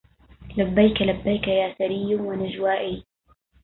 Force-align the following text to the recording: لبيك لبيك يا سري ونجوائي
لبيك 0.57 1.01
لبيك 1.01 1.47
يا 1.47 1.75
سري 1.77 2.15
ونجوائي 2.15 3.03